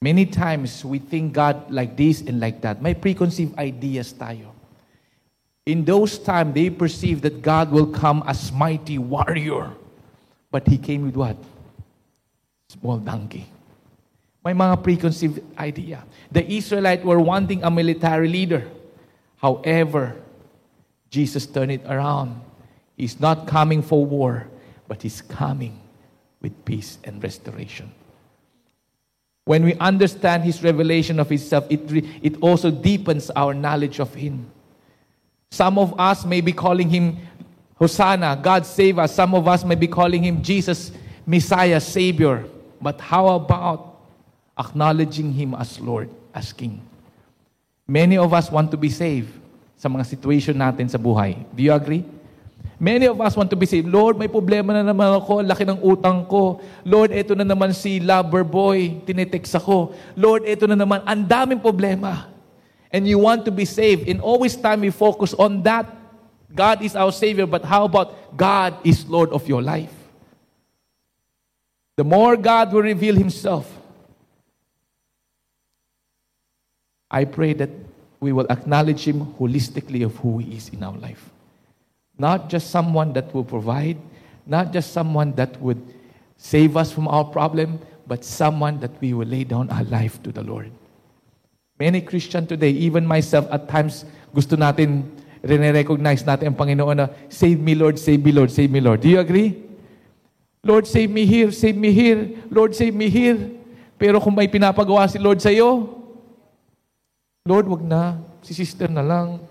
[0.02, 2.82] Many times we think God like this and like that.
[2.82, 4.52] May preconceived ideas tayo.
[5.64, 9.70] In those times, they perceived that God will come as mighty warrior.
[10.50, 11.36] But He came with what?
[12.68, 13.46] Small donkey.
[14.44, 16.02] May mga preconceived idea.
[16.32, 18.66] The Israelites were wanting a military leader.
[19.36, 20.16] However,
[21.10, 22.40] Jesus turned it around.
[22.96, 24.48] He's not coming for war,
[24.88, 25.78] but He's coming
[26.40, 27.92] with peace and restoration.
[29.44, 31.80] When we understand His revelation of Himself, it,
[32.20, 34.50] it also deepens our knowledge of Him.
[35.52, 37.20] Some of us may be calling him
[37.76, 39.12] Hosanna, God save us.
[39.12, 40.96] Some of us may be calling him Jesus,
[41.28, 42.48] Messiah, Savior.
[42.80, 44.00] But how about
[44.56, 46.80] acknowledging him as Lord, as King?
[47.84, 49.28] Many of us want to be saved
[49.76, 51.44] sa mga situation natin sa buhay.
[51.52, 52.06] Do you agree?
[52.80, 53.92] Many of us want to be saved.
[53.92, 55.44] Lord, may problema na naman ako.
[55.44, 56.64] Laki ng utang ko.
[56.80, 59.04] Lord, ito na naman si lover boy.
[59.04, 59.92] Tinitext ako.
[60.16, 61.04] Lord, ito na naman.
[61.04, 62.31] Ang daming problema
[62.92, 65.88] and you want to be saved, in always time we focus on that.
[66.54, 69.92] God is our Savior, but how about God is Lord of your life?
[71.96, 73.70] The more God will reveal Himself,
[77.10, 77.70] I pray that
[78.20, 81.30] we will acknowledge Him holistically of who He is in our life.
[82.18, 83.96] Not just someone that will provide,
[84.46, 85.80] not just someone that would
[86.36, 90.32] save us from our problem, but someone that we will lay down our life to
[90.32, 90.70] the Lord.
[91.82, 95.02] Many Christian today, even myself, at times gusto natin,
[95.42, 99.02] rene-recognize natin ang Panginoon na, Save me Lord, save me Lord, save me Lord.
[99.02, 99.58] Do you agree?
[100.62, 102.38] Lord, save me here, save me here.
[102.54, 103.50] Lord, save me here.
[103.98, 105.90] Pero kung may pinapagawa si Lord sa iyo,
[107.42, 108.22] Lord, wag na.
[108.46, 109.42] Si sister na lang.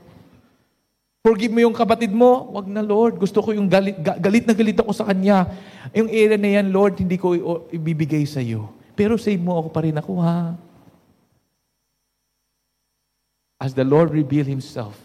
[1.20, 2.48] Forgive mo yung kapatid mo.
[2.56, 3.20] Wag na, Lord.
[3.20, 5.52] Gusto ko yung galit, galit na galit ako sa kanya.
[5.92, 7.36] Yung area na yan, Lord, hindi ko
[7.76, 8.72] ibibigay sa iyo.
[8.96, 10.56] Pero save mo ako pa rin ako, ha?
[13.62, 14.98] As the Lord reveal Himself,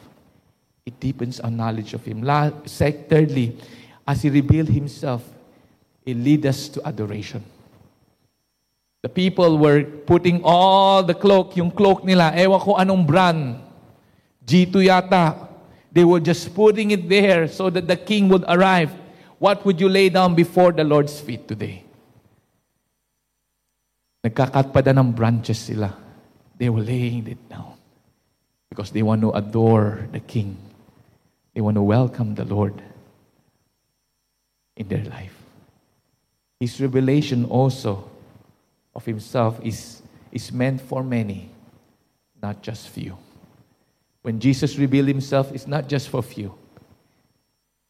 [0.88, 2.24] it deepens our knowledge of Him.
[2.24, 3.60] Thirdly,
[4.08, 5.22] as He revealed Himself,
[6.06, 7.44] it leads us to adoration.
[9.02, 13.60] The people were putting all the cloak, yung cloak nila, ewan ko anong brand,
[14.46, 15.36] G2 yata.
[15.92, 18.90] They were just putting it there so that the king would arrive.
[19.38, 21.84] What would you lay down before the Lord's feet today?
[24.24, 25.92] Nagkakatpada ng branches sila.
[26.56, 27.75] They were laying it down
[28.76, 30.54] because they want to adore the King.
[31.54, 32.82] They want to welcome the Lord
[34.76, 35.32] in their life.
[36.60, 38.10] His revelation also
[38.94, 41.48] of himself is, is meant for many,
[42.42, 43.16] not just few.
[44.20, 46.52] When Jesus revealed himself, it's not just for few,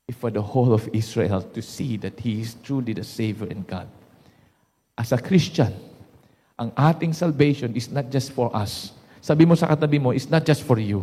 [0.06, 3.66] it's for the whole of Israel to see that he is truly the Savior and
[3.66, 3.88] God.
[4.96, 5.74] As a Christian,
[6.60, 8.92] ang ating salvation is not just for us,
[9.26, 11.02] Sabi mo sa katabi mo, it's not just for you.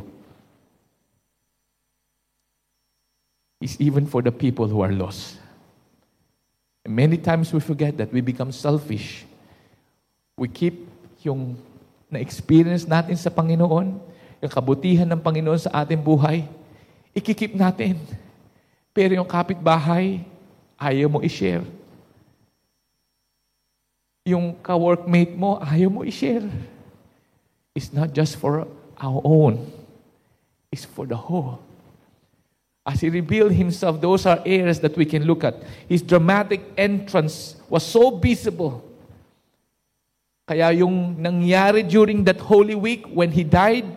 [3.59, 5.36] It's even for the people who are lost.
[6.88, 8.15] And many times we forget that.
[8.15, 9.27] We become selfish.
[10.39, 10.88] We keep
[11.19, 11.59] yung
[12.07, 13.99] na-experience natin sa Panginoon,
[14.39, 16.47] yung kabutihan ng Panginoon sa ating buhay,
[17.12, 17.99] ikikip natin.
[18.95, 20.23] Pero yung kapitbahay,
[20.79, 21.67] ayaw mo i-share.
[24.23, 26.47] Yung ka-workmate mo, ayaw mo i-share.
[27.73, 28.69] It's not just for
[29.01, 29.65] our own,
[30.71, 31.59] it's for the whole.
[32.86, 35.55] As he revealed himself, those are areas that we can look at.
[35.88, 38.83] His dramatic entrance was so visible.
[40.43, 43.88] Kaya yung nangyari during that Holy Week when he died,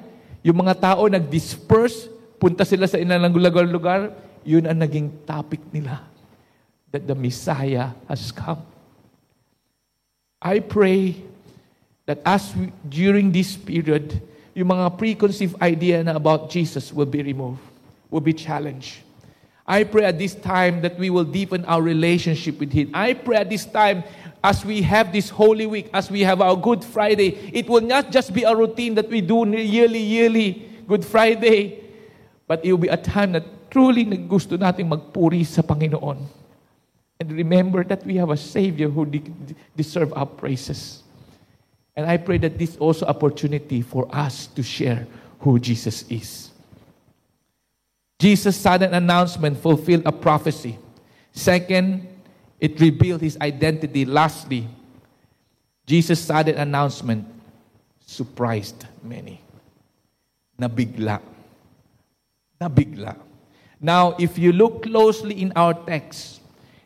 [0.47, 2.07] yung mga tao nag-disperse,
[2.39, 4.15] punta sila sa ilang lugar-lugar,
[4.47, 6.07] yun ang naging topic nila.
[6.95, 8.63] That the Messiah has come.
[10.39, 11.19] I pray
[12.07, 14.23] that as we, during this period,
[14.55, 17.61] yung mga preconceived idea na about Jesus will be removed,
[18.11, 19.03] will be challenged.
[19.67, 22.95] I pray at this time that we will deepen our relationship with Him.
[22.95, 24.05] I pray at this time,
[24.43, 28.13] as we have this Holy Week, as we have our Good Friday, it will not
[28.15, 31.83] just be a routine that we do yearly, yearly Good Friday,
[32.47, 36.23] but it will be a time that truly gusto natin magpuri sa Panginoon.
[37.19, 39.25] And remember that we have a Savior who de-
[39.75, 41.03] deserve our praises.
[41.97, 45.07] And I pray that this also opportunity for us to share
[45.41, 46.51] who Jesus is.
[48.19, 50.79] Jesus' sudden announcement fulfilled a prophecy.
[51.33, 52.07] Second,
[52.61, 54.05] it revealed his identity.
[54.05, 54.69] Lastly,
[55.87, 57.27] Jesus' sudden announcement
[58.05, 59.41] surprised many.
[60.61, 61.21] Nabigla.
[62.61, 63.17] Nabigla.
[63.81, 66.41] Now, if you look closely in our text,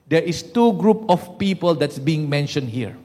[0.09, 2.96] there is two group of people that's being mentioned here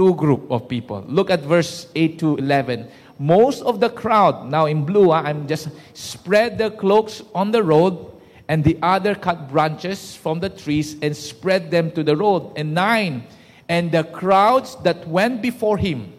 [0.00, 1.04] two group of people.
[1.12, 2.88] Look at verse 8 to 11.
[3.20, 7.60] Most of the crowd, now in blue, ah, I'm just spread their cloaks on the
[7.60, 8.00] road,
[8.48, 12.56] and the other cut branches from the trees and spread them to the road.
[12.56, 13.28] And nine,
[13.68, 16.16] and the crowds that went before him,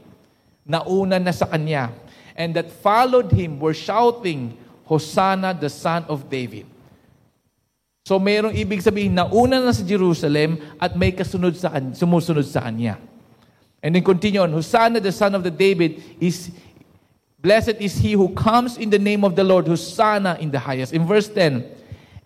[0.70, 1.89] nauna na sa kanya,
[2.38, 6.70] and that followed him were shouting, Hosanna, the son of David.
[8.06, 13.10] So mayroong ibig sabihin, nauna na sa Jerusalem at may kasunod sa, sumusunod sa kanya.
[13.84, 16.52] And then continue on, Hosanna, the son of the David, is
[17.41, 20.94] blessed is he who comes in the name of the Lord, Hosanna in the highest.
[20.94, 21.65] In verse 10,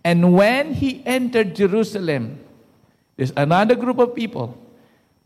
[0.03, 2.39] and when he entered Jerusalem,
[3.17, 4.55] there's another group of people.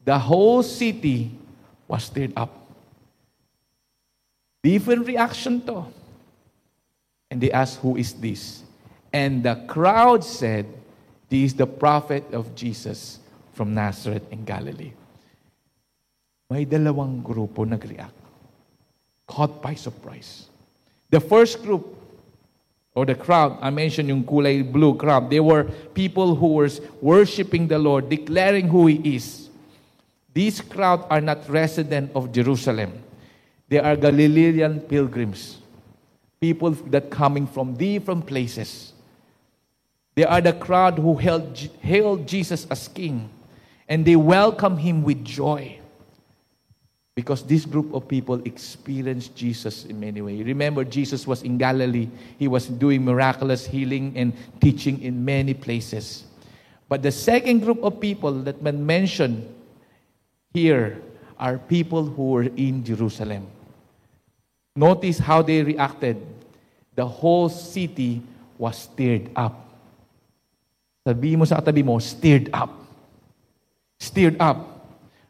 [0.06, 1.32] The whole city
[1.88, 2.56] was stirred up.
[4.64, 5.86] Different reaction to.
[7.30, 8.64] And they asked, Who is this?
[9.12, 10.66] And the crowd said,
[11.28, 13.20] This is the prophet of Jesus
[13.54, 14.94] from Nazareth in Galilee.
[16.50, 18.18] May dalawang grupo nag-react.
[19.30, 20.50] Caught by surprise.
[21.14, 21.94] The first group,
[22.96, 26.70] or the crowd, I mentioned yung kulay blue crowd, they were people who were
[27.02, 29.50] worshiping the Lord, declaring who He is.
[30.34, 32.98] These crowd are not resident of Jerusalem.
[33.70, 35.62] They are Galilean pilgrims,
[36.42, 38.94] people that coming from different places.
[40.16, 43.30] They are the crowd who hailed, hailed Jesus as king,
[43.88, 45.78] and they welcome him with joy.
[47.20, 50.40] Because this group of people experienced Jesus in many ways.
[50.48, 52.08] Remember, Jesus was in Galilee.
[52.40, 54.32] He was doing miraculous healing and
[54.64, 56.24] teaching in many places.
[56.88, 59.44] But the second group of people that man mentioned
[60.54, 61.04] here
[61.36, 63.52] are people who were in Jerusalem.
[64.78, 66.24] Notice how they reacted.
[66.96, 68.24] The whole city
[68.58, 69.60] was stirred up.
[71.04, 72.72] Sabi mo sa katabi mo, stirred up.
[74.00, 74.79] Stirred up.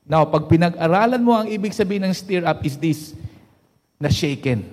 [0.09, 3.13] Now, pag pinag-aralan mo, ang ibig sabihin ng stir up is this,
[4.01, 4.65] na shaken.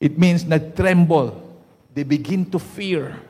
[0.00, 1.36] It means na-tremble.
[1.92, 3.20] They begin to fear.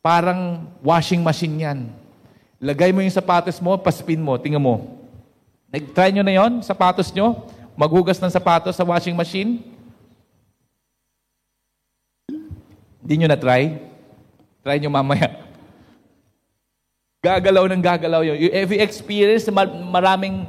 [0.00, 1.78] Parang washing machine yan.
[2.56, 4.96] Lagay mo yung sapatos mo, paspin mo, tingnan mo.
[5.68, 7.44] Nag-try nyo na yon sapatos nyo?
[7.76, 9.60] Maghugas ng sapatos sa washing machine?
[13.04, 13.76] Hindi nyo na-try?
[14.64, 15.49] Try nyo mamaya.
[17.20, 18.36] Gagalaw ng gagalaw yun.
[18.48, 20.48] Have you experienced maraming,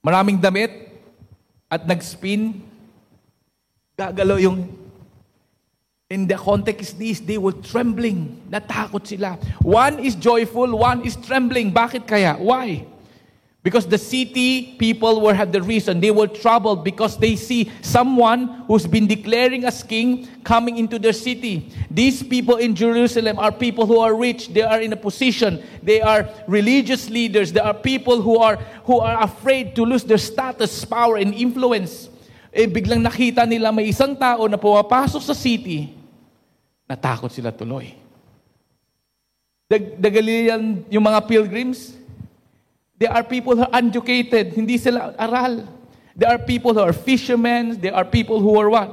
[0.00, 0.72] maraming damit
[1.68, 2.64] at nag-spin?
[3.92, 4.78] Gagalaw yung
[6.08, 8.40] In the context is this, they were trembling.
[8.48, 9.36] Natakot sila.
[9.60, 11.68] One is joyful, one is trembling.
[11.68, 12.32] Bakit kaya?
[12.40, 12.88] Why?
[13.68, 16.00] Because the city people were had the reason.
[16.00, 21.12] They were troubled because they see someone who's been declaring as king coming into their
[21.12, 21.68] city.
[21.92, 24.48] These people in Jerusalem are people who are rich.
[24.56, 25.60] They are in a position.
[25.84, 27.52] They are religious leaders.
[27.52, 28.56] They are people who are
[28.88, 32.08] who are afraid to lose their status, power, and influence.
[32.48, 35.92] Eh, biglang nakita nila may isang tao na pumapasok sa city,
[36.88, 37.92] natakot sila tuloy.
[39.68, 41.97] The, the Galilean, yung mga pilgrims,
[42.98, 45.66] There are people who are uneducated, hindi sila aral.
[46.18, 48.90] There are people who are fishermen, there are people who are what?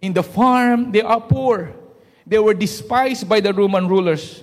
[0.00, 1.74] In the farm, they are poor.
[2.26, 4.42] They were despised by the Roman rulers.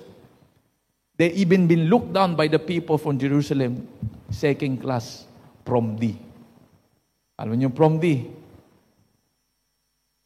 [1.15, 3.87] They even been looked down by the people from Jerusalem,
[4.31, 5.25] second class
[5.63, 6.19] from D.
[7.39, 8.27] Alam niyo from D?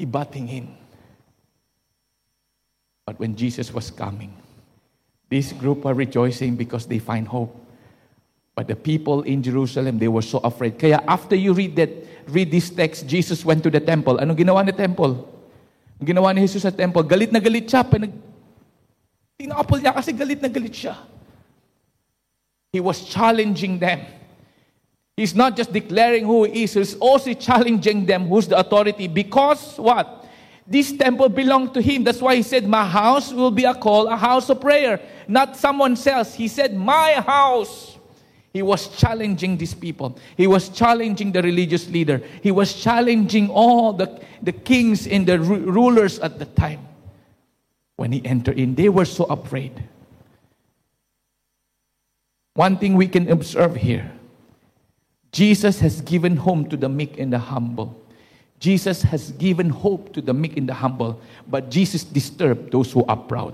[0.02, 0.66] Ibatingin.
[3.06, 4.34] But when Jesus was coming,
[5.30, 7.67] this group are rejoicing because they find hope.
[8.58, 10.82] But the people in Jerusalem, they were so afraid.
[10.82, 11.94] Kaya after you read that,
[12.26, 14.18] read this text, Jesus went to the temple.
[14.18, 15.30] Anong ginawa ni temple?
[16.02, 17.86] Ang ginawa ni Jesus sa temple, galit na galit siya.
[17.86, 18.18] Pinag...
[19.38, 20.98] Tinapol niya kasi galit na galit siya.
[22.74, 24.02] He was challenging them.
[25.14, 29.06] He's not just declaring who he is, he's also challenging them who's the authority.
[29.06, 30.26] Because what?
[30.66, 32.02] This temple belonged to him.
[32.02, 34.98] That's why he said, My house will be a call, a house of prayer,
[35.30, 36.34] not someone else.
[36.34, 37.97] He said, My house.
[38.54, 40.18] He was challenging these people.
[40.36, 42.22] He was challenging the religious leader.
[42.42, 46.88] He was challenging all the, the kings and the ru- rulers at the time.
[47.98, 49.84] When he entered in, they were so afraid.
[52.54, 54.12] One thing we can observe here
[55.32, 57.94] Jesus has given home to the meek and the humble.
[58.60, 63.06] Jesus has given hope to the meek and the humble, but Jesus disturbed those who
[63.06, 63.54] are proud.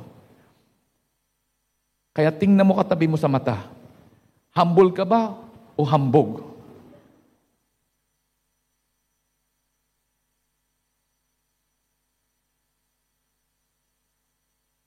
[2.16, 3.60] Kaya tingnan mo katabi mo sa mata,
[4.56, 5.36] Humble ka ba
[5.78, 6.54] o hambog?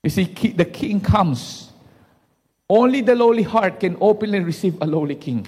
[0.07, 1.73] You see, the king comes.
[2.71, 5.45] Only the lowly heart can openly receive a lowly king.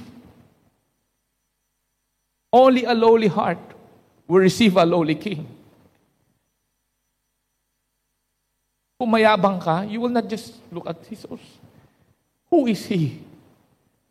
[2.52, 3.58] Only a lowly heart
[4.26, 5.46] will receive a lowly king.
[8.98, 11.58] Kung mayabang ka, you will not just look at horse.
[12.50, 13.28] Who is he?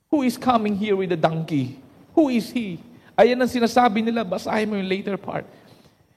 [0.10, 1.80] Who is coming here with a donkey?
[2.16, 2.80] Who is he?
[3.18, 5.44] Ayan ang sinasabi nila, basahin mo yung later part.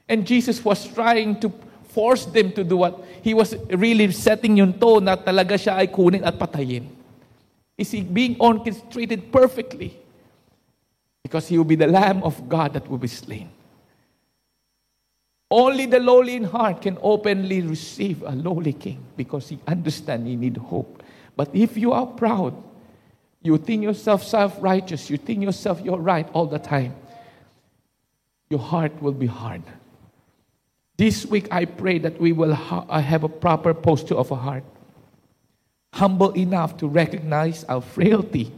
[0.07, 1.51] And Jesus was trying to
[1.91, 3.03] force them to do what?
[3.21, 6.87] He was really setting yung tone na talaga siya ay kunin at patayin.
[7.77, 9.97] Is he being orchestrated perfectly?
[11.23, 13.49] Because he will be the Lamb of God that will be slain.
[15.51, 20.35] Only the lowly in heart can openly receive a lowly king because he understands he
[20.37, 21.03] need hope.
[21.35, 22.55] But if you are proud,
[23.43, 25.09] you think yourself self righteous.
[25.09, 26.93] You think yourself you're right all the time.
[28.49, 29.63] Your heart will be hard.
[30.97, 34.35] This week, I pray that we will ha- uh, have a proper posture of a
[34.35, 34.63] heart.
[35.93, 38.51] Humble enough to recognize our frailty.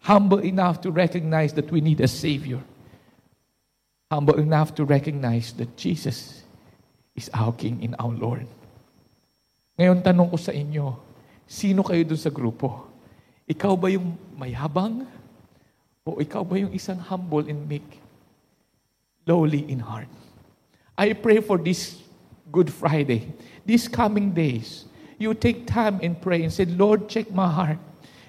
[0.00, 2.60] Humble enough to recognize that we need a Savior.
[4.12, 6.42] Humble enough to recognize that Jesus
[7.16, 8.46] is our King and our Lord.
[9.78, 10.94] Ngayon, tanong ko sa inyo,
[11.48, 12.91] sino kayo dun sa grupo?
[13.48, 15.06] Ikaw ba yung mayabang?
[16.06, 18.02] O ikaw ba yung isang humble and meek?
[19.26, 20.10] Lowly in heart.
[20.98, 22.02] I pray for this
[22.52, 23.32] Good Friday,
[23.64, 24.84] these coming days,
[25.16, 27.80] you take time and pray and say, Lord, check my heart.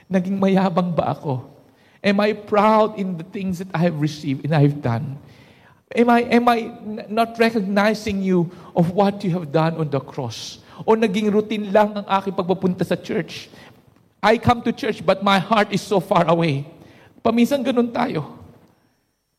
[0.07, 1.43] Naging mayabang ba ako?
[1.99, 5.19] Am I proud in the things that I have received and I've done?
[5.91, 6.71] Am I, am I
[7.11, 10.63] not recognizing you of what you have done on the cross?
[10.87, 13.51] O naging routine lang ang aking pagpapunta sa church?
[14.23, 16.65] I come to church but my heart is so far away.
[17.19, 18.39] Paminsan ganun tayo.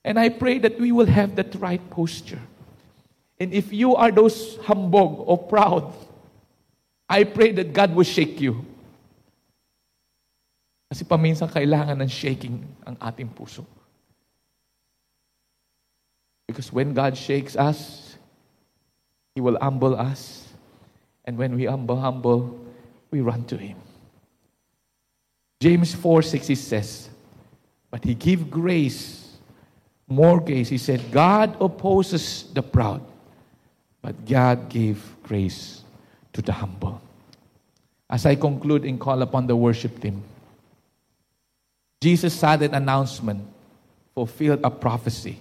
[0.05, 2.41] And I pray that we will have that right posture.
[3.41, 5.89] And if you are those humbug or proud,
[7.09, 8.65] I pray that God will shake you.
[10.93, 13.65] Kasi paminsan kailangan ng shaking ang ating puso.
[16.47, 18.15] Because when God shakes us,
[19.35, 20.47] He will humble us.
[21.25, 22.61] And when we humble, humble,
[23.11, 23.81] we run to Him.
[25.65, 27.09] James 4 6 he says,
[27.91, 29.33] But He gave grace,
[30.07, 30.69] more grace.
[30.69, 33.01] He said, God opposes the proud,
[34.03, 35.81] but God gave grace
[36.35, 37.01] to the humble.
[38.11, 40.23] As I conclude and call upon the worship team,
[42.03, 43.49] Jesus' sudden announcement
[44.15, 45.39] fulfilled a prophecy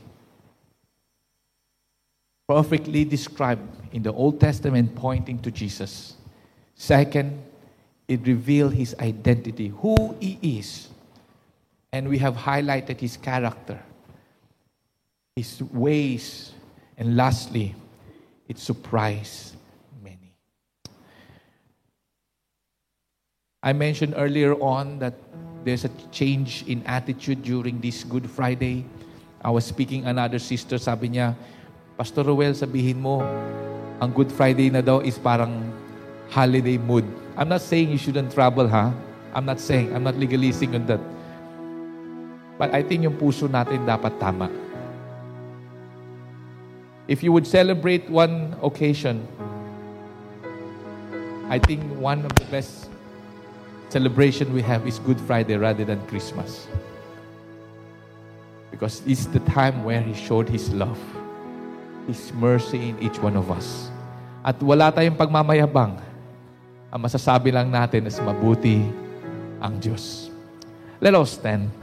[2.48, 6.16] perfectly described in the Old Testament pointing to Jesus.
[6.76, 7.44] Second,
[8.08, 10.90] it revealed his identity, who he is.
[11.92, 13.80] And we have highlighted his character,
[15.36, 16.52] his ways,
[16.98, 17.76] and lastly,
[18.48, 19.56] it surprised
[20.04, 20.34] many.
[23.62, 25.14] I mentioned earlier on that
[25.64, 28.86] there's a change in attitude during this Good Friday.
[29.44, 31.36] I was speaking another sister, sabi niya,
[31.96, 33.22] Pastor Reuel, sabihin mo,
[34.02, 35.72] ang Good Friday na daw is parang
[36.34, 37.23] holiday mood.
[37.36, 38.94] I'm not saying you shouldn't travel, ha?
[39.34, 41.02] I'm not saying, I'm not legalizing on that.
[42.58, 44.54] But I think yung puso natin dapat tama.
[47.10, 49.26] If you would celebrate one occasion,
[51.50, 52.88] I think one of the best
[53.90, 56.70] celebration we have is Good Friday rather than Christmas.
[58.70, 61.02] Because it's the time where He showed His love,
[62.06, 63.90] His mercy in each one of us.
[64.46, 66.13] At wala tayong pagmamayabang.
[66.94, 68.86] Ang masasabi lang natin is mabuti
[69.58, 70.30] ang Diyos.
[71.02, 71.74] Let us stand.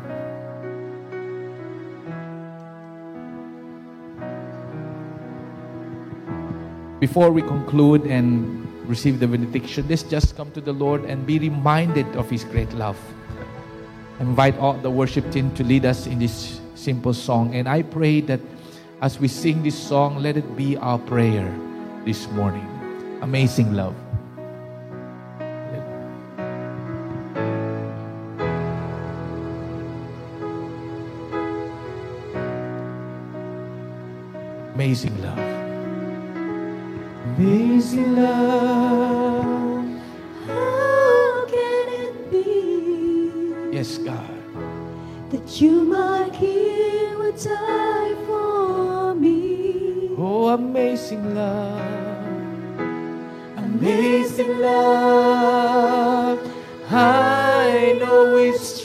[7.03, 11.43] Before we conclude and receive the benediction, let's just come to the Lord and be
[11.43, 12.95] reminded of His great love.
[14.23, 17.51] Invite all the worship team to lead us in this simple song.
[17.59, 18.39] And I pray that
[19.03, 21.51] as we sing this song, let it be our prayer
[22.07, 22.69] this morning.
[23.27, 23.97] Amazing love.
[34.81, 35.39] Amazing love.
[37.37, 39.85] Amazing love.
[40.47, 44.41] How can it be Yes, God.
[45.29, 50.13] that you, my King, would die for me?
[50.17, 52.81] Oh, amazing love.
[53.59, 56.39] Amazing love,
[56.91, 58.80] I know it's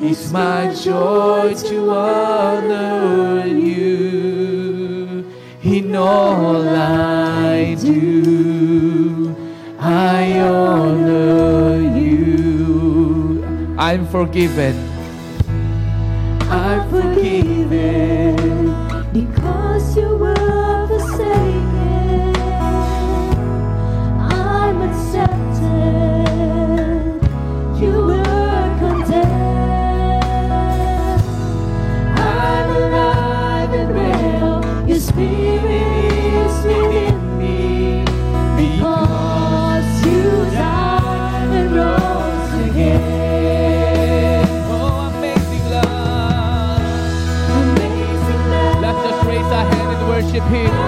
[0.00, 5.26] It's my joy to honor you
[5.64, 9.34] in all I do.
[9.80, 13.44] I honor you.
[13.76, 14.87] I'm forgiven.
[50.50, 50.87] Hình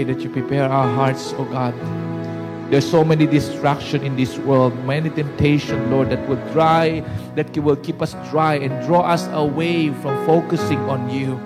[0.00, 1.74] pray that you prepare our hearts, oh God.
[2.70, 7.00] There's so many distraction in this world, many temptation, Lord, that will dry,
[7.34, 11.36] that will keep us dry and draw us away from focusing on you.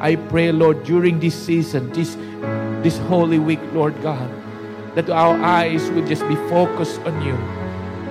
[0.00, 2.16] I pray, Lord, during this season, this
[2.82, 4.28] this holy week, Lord God,
[4.94, 7.36] that our eyes will just be focused on you,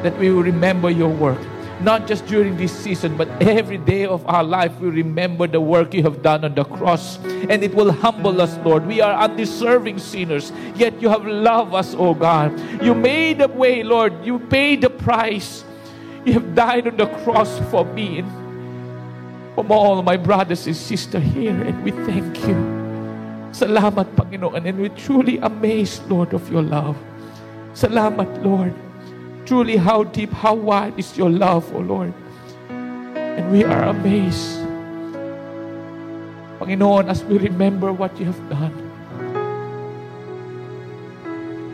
[0.02, 1.40] that we will remember your work.
[1.82, 5.94] Not just during this season, but every day of our life, we remember the work
[5.94, 7.20] you have done on the cross.
[7.50, 8.86] And it will humble us, Lord.
[8.86, 12.58] We are undeserving sinners, yet you have loved us, oh God.
[12.82, 14.26] You made the way, Lord.
[14.26, 15.64] You paid the price.
[16.26, 18.30] You have died on the cross for me and
[19.56, 22.54] for all my brothers and sisters here, and we thank you.
[23.50, 26.98] Salamat, Panginoon, and we're truly amazed, Lord, of your love.
[27.74, 28.76] Salamat, Lord.
[29.48, 32.14] Truly, how deep, how wide is your love, O Lord.
[32.70, 34.67] And we are amazed.
[36.60, 38.74] Panginoon, as we remember what you have done,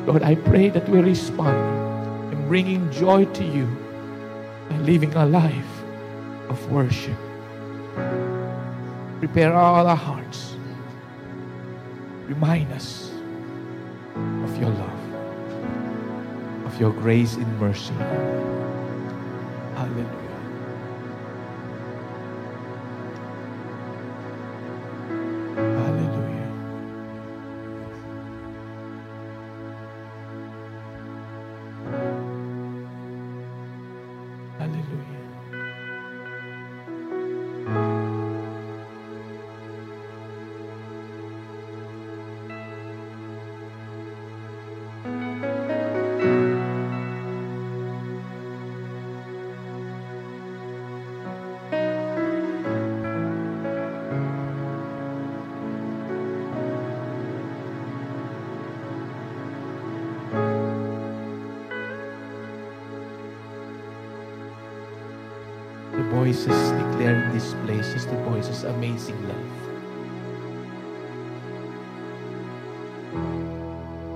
[0.06, 3.68] Lord, I pray that we respond in bringing joy to you
[4.70, 5.84] and living a life
[6.50, 7.18] of worship.
[9.20, 10.56] Prepare all our hearts.
[12.28, 13.12] Remind us
[14.16, 15.04] of your love
[16.74, 17.94] of your grace and mercy.
[19.76, 20.23] Hallelujah.
[67.80, 69.52] Is the voices amazing love.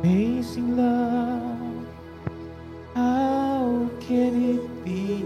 [0.03, 1.85] Amazing love,
[2.93, 5.23] how can it be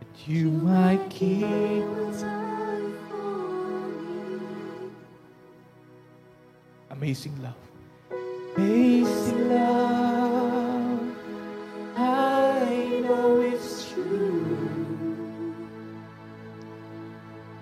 [0.00, 1.84] that you my king
[6.90, 7.54] amazing love?
[8.56, 9.87] Amazing love,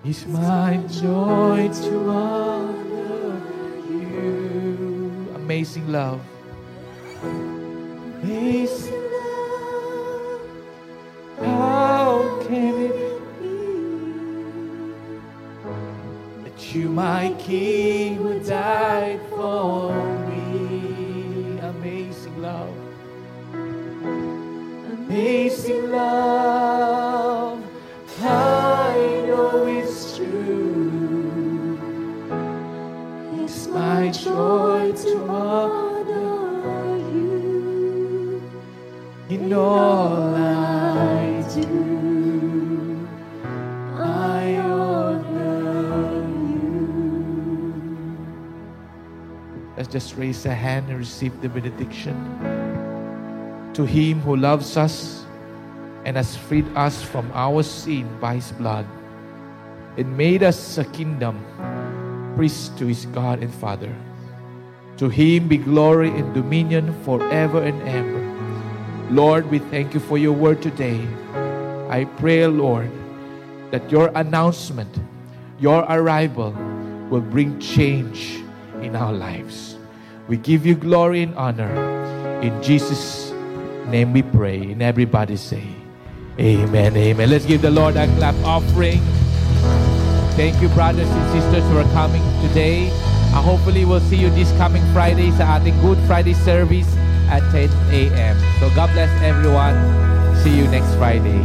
[0.09, 3.41] It's my joy to honor
[3.89, 5.27] you.
[5.35, 6.21] Amazing love.
[7.21, 10.41] Amazing love.
[11.41, 12.97] How can it
[13.41, 13.57] be
[16.45, 19.91] that you, my King, who died for
[20.29, 21.59] me?
[21.59, 22.73] Amazing love.
[24.89, 26.36] Amazing love.
[49.89, 52.15] Just raise a hand and receive the benediction.
[53.73, 55.23] To him who loves us
[56.03, 58.85] and has freed us from our sin by his blood
[59.97, 61.39] and made us a kingdom,
[62.35, 63.93] priest to his God and Father.
[64.97, 68.27] To him be glory and dominion forever and ever.
[69.09, 70.99] Lord, we thank you for your word today.
[71.89, 72.91] I pray, Lord,
[73.71, 74.99] that your announcement,
[75.59, 76.51] your arrival
[77.09, 78.43] will bring change
[78.81, 79.76] in our lives.
[80.27, 81.71] We give you glory and honor.
[82.41, 83.31] In Jesus'
[83.87, 84.59] name we pray.
[84.71, 85.63] And everybody say,
[86.39, 86.95] Amen.
[86.95, 87.29] Amen.
[87.29, 88.99] Let's give the Lord a clap offering.
[90.35, 92.89] Thank you, brothers and sisters, for coming today.
[93.33, 96.87] Uh, hopefully, we'll see you this coming Friday sa ating Good Friday service
[97.31, 98.35] at 10 a.m.
[98.59, 99.73] So God bless everyone.
[100.43, 101.41] See you next Friday.